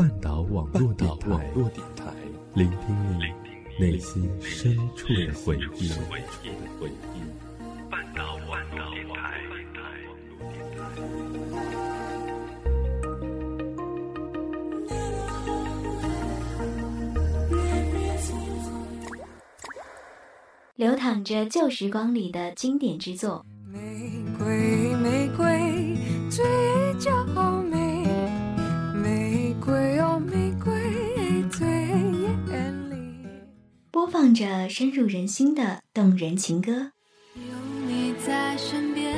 [0.00, 1.06] 半岛网络电
[1.94, 2.06] 台，
[2.54, 3.24] 聆听你
[3.78, 5.90] 内心深处的回忆。
[7.90, 9.42] 半岛网络电台。
[20.76, 23.44] 流淌着旧时光里的经典之作。
[23.66, 23.78] 玫
[24.38, 25.49] 瑰，玫瑰，
[34.10, 36.90] 放着深入人心的动人情歌。
[37.36, 39.16] 有你在身边，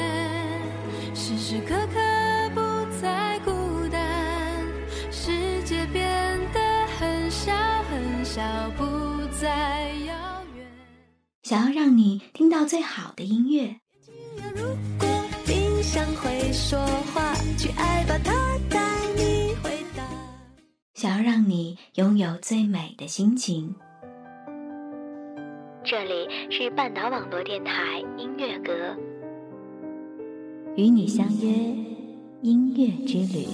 [1.14, 2.60] 时时刻刻不
[3.00, 3.50] 再孤
[3.90, 4.62] 单。
[5.10, 8.42] 世界变得很小很小，
[8.76, 8.84] 不
[9.40, 10.66] 再遥远。
[11.42, 13.74] 想要让你听到最好的音乐，
[14.54, 14.62] 如
[14.98, 15.08] 果
[15.46, 16.78] 冰箱会说
[17.14, 18.78] 话，去爱吧，它带
[19.16, 20.04] 你回答。
[20.94, 23.74] 想要让你拥有最美的心情。
[25.84, 27.72] 这里是半岛网络电台
[28.16, 28.72] 音乐阁，
[30.76, 31.48] 与你相约
[32.40, 33.48] 音乐之旅。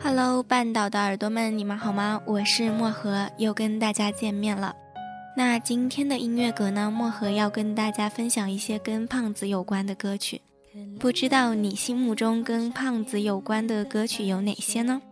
[0.00, 2.18] Hello，半岛的耳朵们，你们好吗？
[2.24, 4.74] 我是漠河，又跟大家见面了。
[5.36, 10.40] 那今天的音乐阁呢，漠河要跟大家分享一些跟胖子有关的歌曲。
[11.02, 15.02] 不知道你心目中跟胖子有关的歌曲有哪些呢？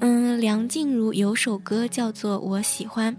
[0.00, 3.16] 嗯，梁静茹有首歌叫做《我喜欢》，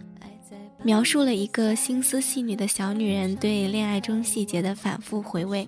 [0.83, 5.65] 描述了一个心思细腻的小女人对恋爱中细节的反复回味。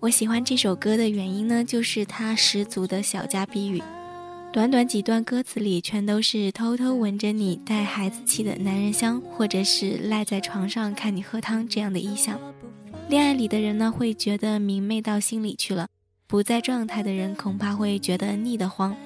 [0.00, 3.80] 我喜欢这首歌的原因呢，就是它十足的小家碧玉。
[4.52, 12.40] 短短几段歌词里，全都是偷偷闻着你带孩子气的男人香，或者是赖在床上看你喝汤这样的意象。
[13.08, 15.86] 恋爱里的人呢，会觉得明媚到心里去了；
[16.26, 18.96] 不在状态的人，恐怕会觉得腻得慌。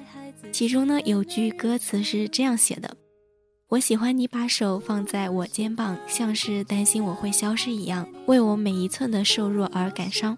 [0.51, 2.95] 其中呢，有句歌词是这样写的
[3.69, 10.37] ：“我喜欢你把手放在我肩膀，像是担心我会消失一样，为我每一寸的瘦弱而感伤。”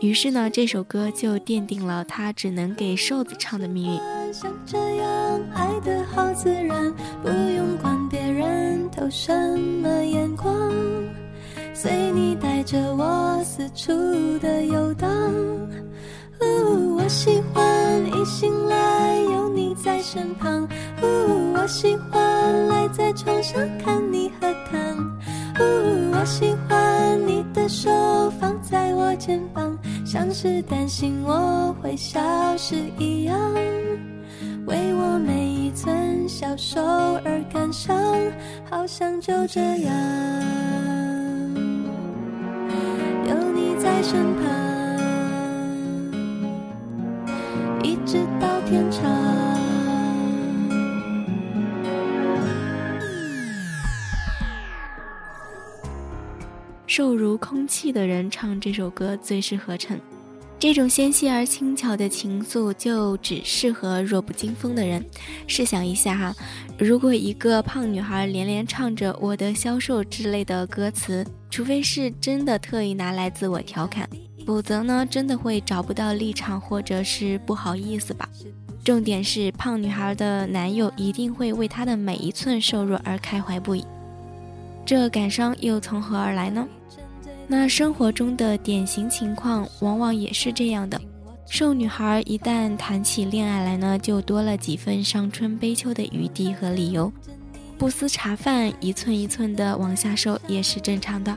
[0.00, 3.98] 于是呢，这首歌就奠定了他只能给瘦子唱的命运。
[4.32, 6.92] 像这样爱的好自然，
[7.22, 10.70] 不用管别人投什么眼光，
[11.84, 13.92] 随你带着我四处
[14.38, 15.10] 的游荡。
[16.40, 17.62] 呜，我喜欢
[18.06, 20.66] 一醒来有你在身旁。
[21.02, 24.96] 呜，我喜欢赖在床上看你喝汤。
[25.60, 27.90] 呜，我喜欢你的手
[28.40, 32.18] 放在我肩膀，像是担心我会消
[32.56, 33.38] 失一样。
[34.64, 37.94] 为我每一寸消瘦而感伤，
[38.70, 39.94] 好像就这样
[43.94, 44.44] 在身旁，
[47.84, 49.04] 一直到天长。
[56.88, 60.00] 瘦如空气的人唱这首歌最适合衬。
[60.64, 65.04] 这种纤细而轻巧的情愫，就只适合弱不禁风的人。
[65.46, 66.34] 试想一下哈，
[66.78, 74.08] 如果一个胖女孩连连唱着“我的消瘦”之类的歌词，除非是真的特意拿来自我调侃，
[74.46, 78.26] 否则呢，真的会找不到立场，或者是不好意思吧。
[78.82, 83.84] 重点是，胖女孩的男友一定会为她的每一寸瘦弱而开怀不已。
[84.86, 86.66] 这感伤又从何而来呢？
[87.46, 91.00] 那生活中的典型情况往往也是这样的，
[91.46, 97.12] 瘦女孩一旦谈起恋爱来呢，就多了几分伤春悲秋的余地和理由，
[97.76, 101.36] 不思茶饭，一寸一寸的往下瘦也是正常的。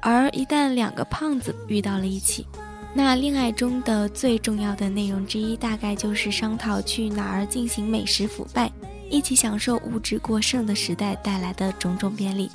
[0.00, 2.46] 而一旦两个胖子遇到了一起，
[2.94, 8.70] 那恋爱中的最重要的内容之一，大概就是商讨去哪儿进行美食腐败，
[9.10, 12.48] 一起享受物质过剩的时代带来的种种便利。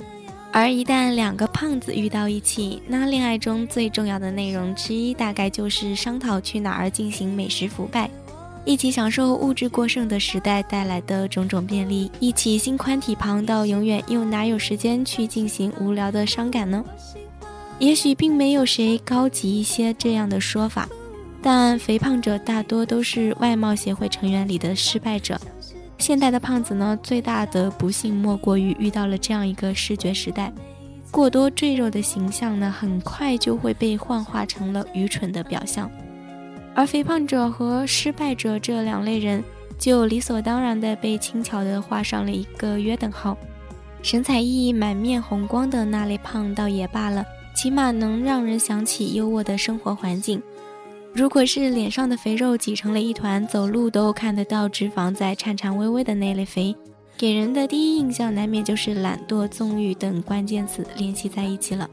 [0.56, 8.08] 而一旦两个胖子遇到一起，那恋爱中最重要的内容之一，大概就是商讨去哪儿进行美食腐败，
[8.64, 16.84] 一起享受物质过剩的时代带来的种种便利，一起心宽体胖到永远，又哪有时间去进行无聊的伤感呢？
[17.80, 20.88] 也许并没有谁高级一些这样的说法，
[21.42, 25.36] 但肥胖者大多都是外貌协会成员里的失败者。
[25.98, 30.52] 现代的胖子呢，最大的不幸莫过于遇到了这样一个视觉时代，
[31.10, 35.90] 过多赘肉的形象呢，很快就会被幻化成了愚蠢的表象，
[36.74, 39.42] 而肥胖者和失败者这两类人，
[39.78, 43.36] 就理所当然的被轻巧的画上了一个约等号。
[44.02, 47.24] 神采奕奕、满面红光的那类胖倒也罢了，
[47.54, 50.42] 起码能让人想起优渥的生活环境。
[51.14, 56.74] 如果是脸上的肥肉挤成了一团，走路都看得到脂肪在颤颤巍巍的那类肥，
[57.16, 61.88] 给人的第一印象难免就是懒惰、纵欲等关键词联系在一起了。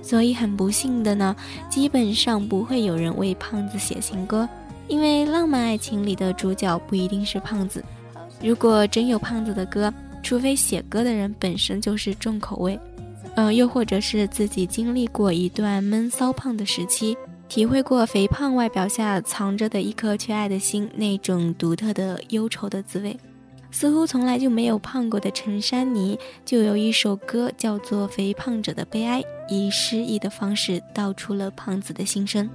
[0.00, 1.34] 所以很不幸的呢，
[1.68, 4.48] 基本上不会有人为胖子写情歌，
[4.86, 7.84] 因为浪漫爱情里的主角不一定是胖子。
[8.40, 12.78] 如果真有胖子的歌，除非写歌的人本身就是重口味，
[13.34, 17.16] 嗯，又或者是自己经历过一段闷骚胖的时期，
[17.50, 23.18] 体会过肥胖外表下藏着的一颗缺爱的心那种独特的忧愁的滋味。
[23.72, 32.48] 似乎从来就没有胖过的陈珊妮，就有一首歌叫做《肥胖者的悲哀》，以诗意的方式道出了胖子的心声。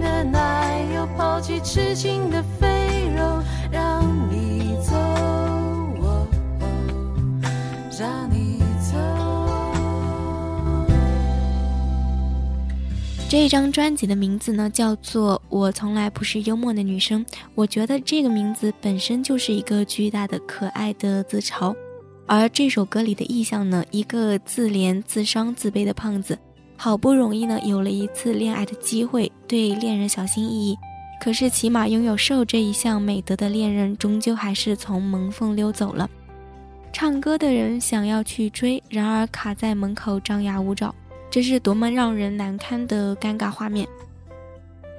[0.00, 2.76] 的奶油，抛弃痴情的肥。
[3.70, 4.94] 让你走，
[7.98, 8.96] 让你走。
[13.28, 17.24] 这张专辑的名字呢，叫做《我从来不是幽默的女生》。
[17.54, 21.76] 我觉得这个名字本身就是一个巨大的可爱的自嘲，
[22.26, 26.38] 而这首歌里的意象呢，一个自怜、自伤、自卑的胖子，
[26.80, 30.78] 好不容易呢有了一次恋爱的机会，对恋人小心翼翼。
[31.20, 36.08] 可是，起码拥有瘦这一项美德的恋人，终究还是从门缝溜走了。
[36.92, 40.94] 唱歌的人想要去追，然而卡在门口张牙舞爪，
[41.28, 43.86] 这是多么让人难堪的尴尬画面。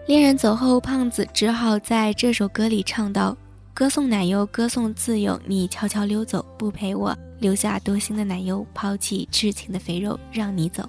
[0.06, 3.36] 恋人走后，胖子只好在这首歌里唱道
[3.74, 10.84] ：“歌颂奶油，歌颂自由，你悄悄溜走，不陪我，留下多心的奶油，抛弃痴情的肥肉，让你走。”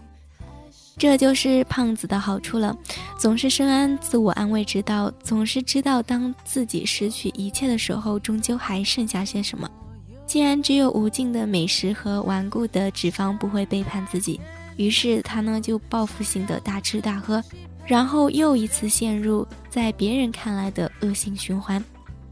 [1.01, 2.77] 这就是胖子的好处了，
[3.19, 9.67] 总是深谙自我安慰之道，总是知道当自己失去一切的时候，终究还剩下些什么。
[10.27, 14.39] 既然只有无尽的美食和顽固的脂肪不会背叛自己，
[14.77, 17.43] 于是他呢就报复性的大吃大喝，
[17.87, 21.83] 然后又一次陷入在别人看来的恶性循环，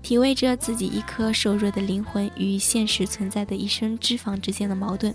[0.02, 5.14] 体味着自己一颗瘦弱的灵魂与现实存在的一身脂肪之间的矛盾。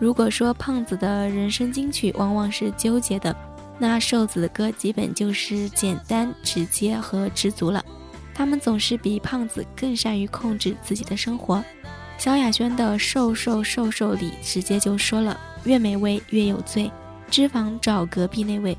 [0.00, 3.36] 如果说胖子的人生金曲往往是纠结的，
[3.78, 7.84] 那瘦子的歌基本就是简单、直接和知足了。
[8.34, 11.62] 他们总是比胖子更善于控制自己的生活。
[12.16, 16.90] 萧亚轩的《瘦瘦瘦瘦》里直接就说了：“越美味越有罪，
[17.30, 18.76] 脂肪找隔壁那位。”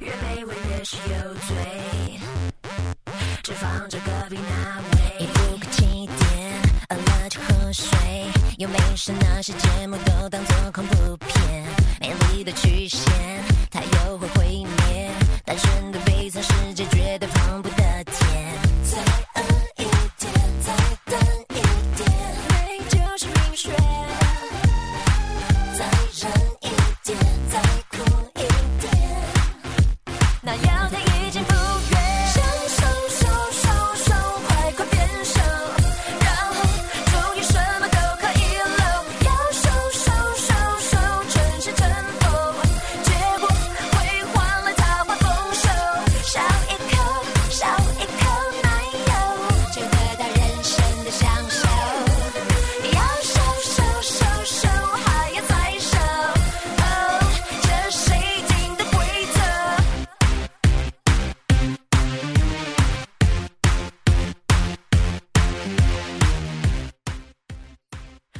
[0.00, 2.18] 越美味越是有罪，
[3.42, 4.95] 脂肪找隔壁那位。
[8.68, 11.64] 没事，那些节目都当做恐怖片，
[12.00, 13.00] 美丽的曲线，
[13.70, 15.10] 它又会毁灭，
[15.44, 17.85] 单纯的悲惨世界绝对放不得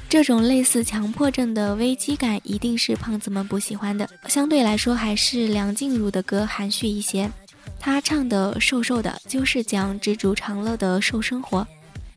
[0.08, 4.08] 这种类似强迫症的危机感，一定是胖子们不喜欢的。
[4.28, 7.30] 相对来说，还是梁静茹的歌含蓄一些。
[7.78, 11.66] 她唱的瘦瘦的，就是讲知足常乐的瘦生活。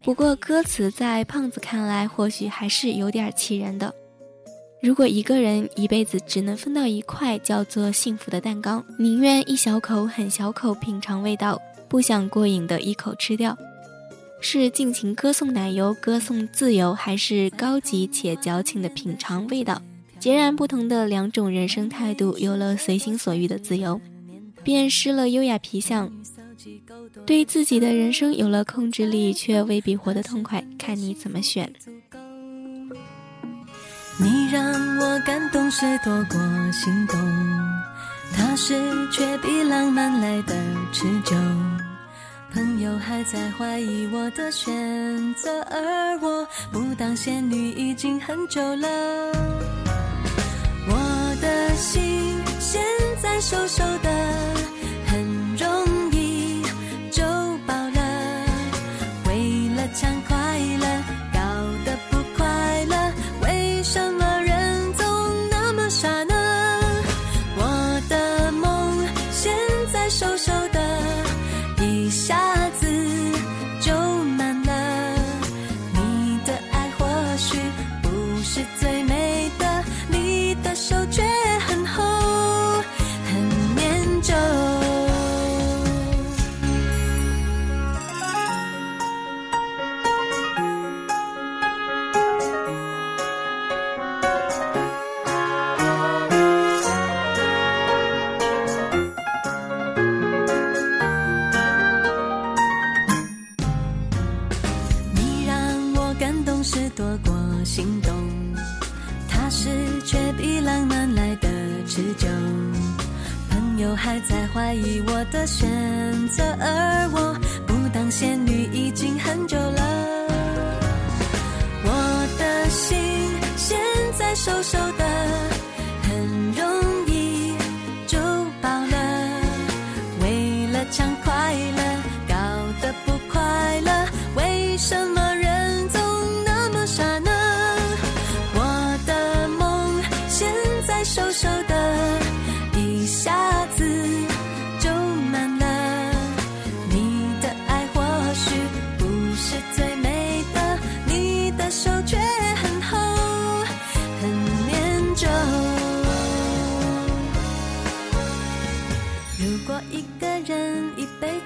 [0.01, 3.93] 不过歌词在胖子看来，或许还是有点气人的。
[4.81, 13.57] 如果一个人一辈子只能分到一块叫做幸福的蛋糕，宁愿一小口很小口品尝味道，不想过瘾的一口吃掉。
[14.41, 19.81] 是尽情歌颂奶油、歌颂自由，还是高级且矫情的品尝味道？
[20.19, 23.99] 截然不同的两种人生态度，有了随心所欲的自由，
[24.63, 26.11] 便失了优雅皮相。
[27.25, 31.71] 对自己的人生有了控制力，却未必活得痛快，看你怎么选。
[34.21, 34.61] 你让
[34.99, 36.37] 我感动是多过
[36.73, 37.17] 心动，
[38.33, 38.73] 踏实
[39.11, 40.53] 却比浪漫来的
[40.91, 41.35] 持久。
[42.53, 44.71] 朋友还在怀疑我的选
[45.35, 48.87] 择，而我不当仙女已经很久了。
[50.87, 52.81] 我的心现
[53.21, 54.09] 在瘦瘦的，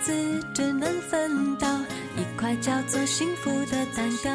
[0.04, 0.12] 子
[0.54, 1.68] 只能分到
[2.18, 4.30] 一块叫做幸福的蛋糕，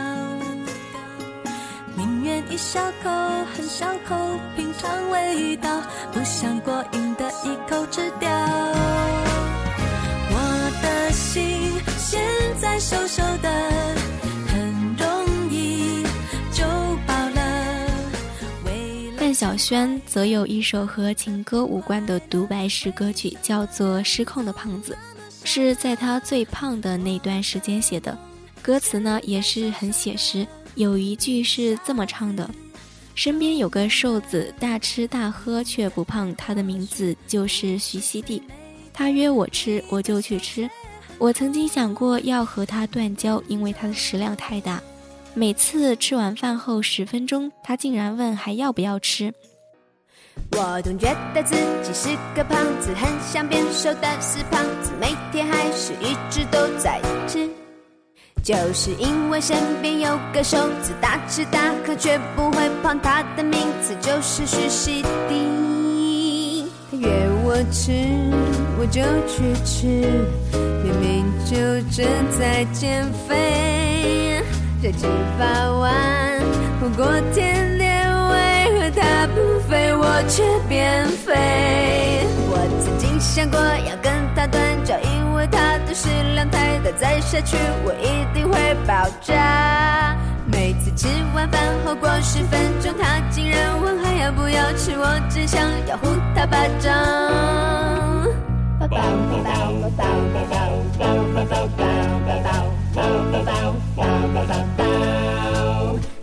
[1.94, 3.10] 宁愿一小口
[3.54, 4.16] 很小口
[4.56, 8.30] 品尝味道，不想过瘾的一口吃掉。
[10.30, 12.18] 我的心现
[12.58, 13.50] 在瘦瘦的，
[14.46, 16.02] 很容易
[16.50, 16.64] 就
[17.06, 17.86] 饱了。
[18.64, 24.92] 为了范晓萱则有一首和情歌无关的独白式歌曲，叫做《失控的胖子》，
[25.50, 28.16] 是在他最胖的那段时间写的。
[28.60, 32.50] 歌词呢也是很写实，有一句是这么唱的
[33.16, 38.42] ：“身边有个瘦子，大吃大喝却不胖，他的名字就是徐熙娣。
[38.92, 40.68] 他约我吃，我就去吃。
[41.16, 44.82] 我曾经想过要和他断交，因为他的食量太大。”
[45.32, 49.32] 每次吃完饭后十分钟，他竟然问还要不要吃。
[50.52, 57.48] 我总觉得自己是个胖子，很想变瘦，但是胖子每天还是一直都在吃。
[58.42, 66.64] 就是因为身边有个瘦子，大吃大喝却不会胖，他的名字就是徐熙娣。
[66.90, 67.08] 他约
[67.44, 67.92] 我吃，
[68.78, 69.86] 我就去吃，
[70.82, 71.56] 明明就
[71.94, 72.06] 正
[72.38, 74.42] 在减肥，
[74.82, 75.06] 这几
[75.38, 76.40] 百万，
[76.80, 77.77] 不过天
[80.18, 82.26] 我却变肥？
[82.50, 90.16] 我曾经想过要跟他断交，因为他的食量太大，再下去我一定会爆炸。
[90.50, 91.06] 每次吃
[91.36, 96.92] 完饭后过十分钟，他竟然问还要不要吃，我只想要呼他巴掌。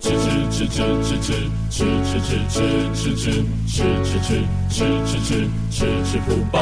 [0.02, 2.60] 吃吃吃吃吃吃吃吃吃吃
[2.94, 4.16] 吃吃吃吃
[4.70, 6.58] 吃吃吃吃吃不饱。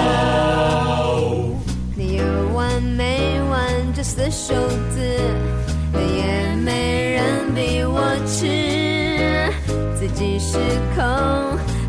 [1.95, 2.23] 你有
[2.55, 3.61] 完没完
[3.95, 4.55] 这死瘦
[4.89, 4.99] 子，
[5.93, 9.53] 也没人逼我吃，
[9.95, 10.57] 自己失
[10.95, 11.05] 控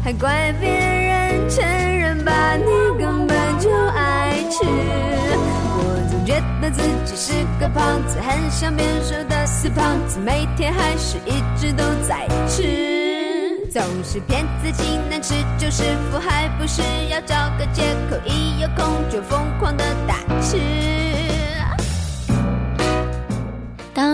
[0.05, 2.67] 还怪别人承认吧，你
[3.03, 4.67] 根本就爱吃。
[4.67, 12.29] 我总觉得自己是个胖子，很想变瘦的死胖子，每天还是一直都在，
[13.75, 20.59] 总是骗自己难吃就是福，还不是要找个借口，一有空就疯狂的大吃。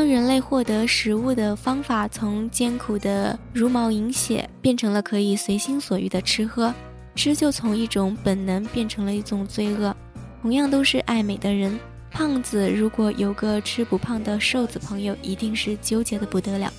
[0.09, 6.73] 人类获得食物的方法从艰苦的茹毛饮血变成了可以随心所欲的吃喝，
[7.15, 9.95] 吃就从一种本能变成了一种罪恶。
[10.41, 11.79] 同样都是爱美的人，
[12.11, 16.73] 胖子如果有个吃不胖的瘦子朋友，一定是纠结的不得了。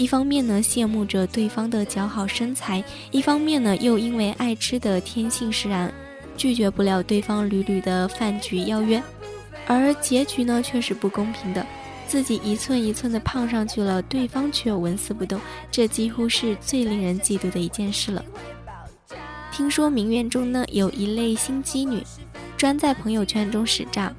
[0.00, 5.92] 一方面呢羡慕着对方的姣好身材，一方面呢又因为爱吃的天性使然，
[6.38, 9.02] 拒绝不了对方屡屡的饭局邀约，
[9.66, 11.66] 而结局呢却是不公平的。
[12.08, 15.38] 自己一寸一寸的胖上去了，对方却纹丝不动，
[15.70, 18.24] 这几乎是最令人嫉妒的一件事了。
[19.52, 22.02] 听说名媛中呢有一类心机女，
[22.56, 24.10] 专在朋友圈中使诈。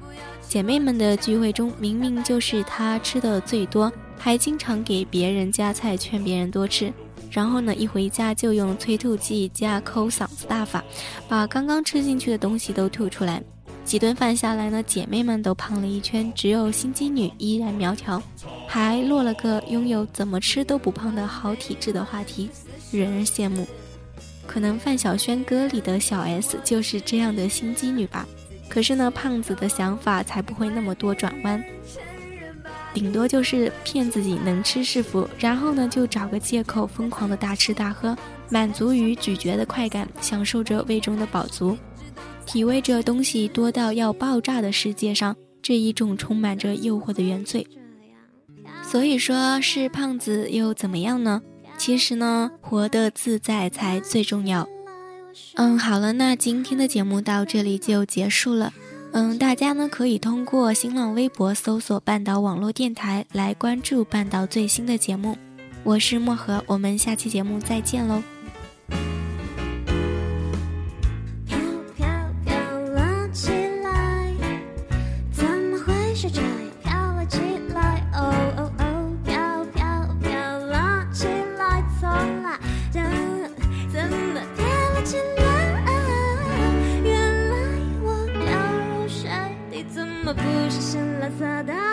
[0.48, 6.92] 姐妹们的聚会中，明明就是她吃的最多，还经常给别人夹菜，劝别人多吃。
[7.28, 10.84] 然后呢，一回家就用催吐剂加抠嗓子大法，
[11.28, 13.42] 把刚刚吃进去的东西都吐出来。
[13.84, 18.22] 几顿饭下来呢，姐妹们都胖了一圈，只有心机女依然苗条，
[18.68, 22.48] 还落了个拥有怎么吃都不胖的好体质的话题，
[22.92, 23.66] 惹人羡慕。
[24.46, 28.24] 可能范晓萱歌里的小 S 就是这样的心机女吧。
[28.68, 31.60] 可是呢，胖子的想法才不会那么多转弯，
[32.94, 38.16] 顶多就是骗自己能吃是福，然后呢就找个借口疯狂的大吃大喝，
[38.50, 41.76] 满足于咀嚼的快感，享受着胃中的饱足。
[42.44, 47.66] 体味着东西多到要爆炸的世界上，这一种充满着诱惑的原罪。
[48.82, 51.40] 所以说是胖子又怎么样呢？
[51.78, 54.68] 其实呢，活得自在才最重要。
[55.54, 58.72] 嗯，好了，那今天的节目到这里就结束了。
[59.14, 65.36] 嗯，大家呢可以通过新浪微博搜索“半岛网络电台”来关注半岛最新的节目。
[65.84, 68.22] 我是漠河，我们下期节目再见喽。
[90.34, 91.91] 不是深蓝色的。